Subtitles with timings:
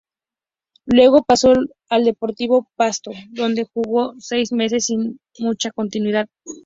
[0.87, 1.53] Luego pasó
[1.87, 6.27] al Deportivo Pasto, donde jugó seis meses sin mucha continuidad.